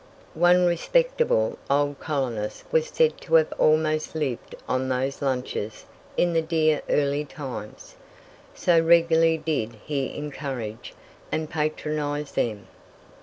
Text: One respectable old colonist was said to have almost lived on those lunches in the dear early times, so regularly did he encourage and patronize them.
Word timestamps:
One 0.33 0.65
respectable 0.65 1.59
old 1.69 1.99
colonist 1.99 2.63
was 2.71 2.87
said 2.87 3.21
to 3.21 3.35
have 3.35 3.53
almost 3.59 4.15
lived 4.15 4.55
on 4.67 4.89
those 4.89 5.21
lunches 5.21 5.85
in 6.17 6.33
the 6.33 6.41
dear 6.41 6.81
early 6.89 7.23
times, 7.23 7.93
so 8.55 8.79
regularly 8.79 9.37
did 9.37 9.73
he 9.85 10.15
encourage 10.17 10.95
and 11.31 11.47
patronize 11.51 12.31
them. 12.31 12.65